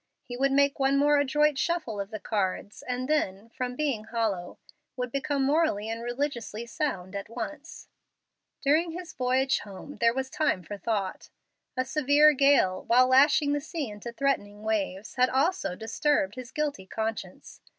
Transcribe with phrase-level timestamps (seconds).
[0.23, 4.57] He would make one more adroit shuffle of the cards, and then, from being hollow,
[4.95, 7.87] would become morally and religiously sound at once.
[8.63, 11.29] During his voyage home, there was time for thought.
[11.77, 16.87] A severe gale, while lashing the sea into threatening waves, had also disturbed his guilty
[16.87, 17.61] conscience.